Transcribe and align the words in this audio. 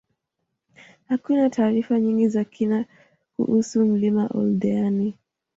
Hakuna 1.09 1.49
taarifa 1.49 1.99
nyingi 1.99 2.27
za 2.27 2.43
kina 2.43 2.85
kuhusu 3.37 3.85
mlima 3.85 4.27
Oldeani 4.33 5.13